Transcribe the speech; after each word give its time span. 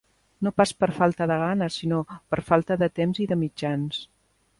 No 0.45 0.51
pas 0.59 0.71
per 0.83 0.87
falta 0.95 1.27
de 1.31 1.37
ganes, 1.43 1.77
sinó 1.81 1.99
per 2.31 2.39
falta 2.47 2.79
de 2.85 2.89
temps 3.01 3.21
i 3.25 3.29
de 3.33 3.39
mitjans. 3.43 4.01